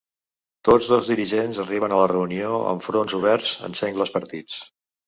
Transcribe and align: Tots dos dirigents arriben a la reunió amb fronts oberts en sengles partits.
Tots 0.69 0.87
dos 0.93 1.11
dirigents 1.13 1.59
arriben 1.65 1.93
a 1.93 2.01
la 2.01 2.09
reunió 2.15 2.59
amb 2.73 2.89
fronts 2.89 3.19
oberts 3.23 3.57
en 3.71 3.79
sengles 3.85 4.19
partits. 4.19 4.63